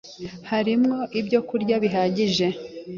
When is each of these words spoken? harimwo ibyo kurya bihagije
harimwo 0.49 0.97
ibyo 1.19 1.39
kurya 1.49 1.75
bihagije 1.83 2.47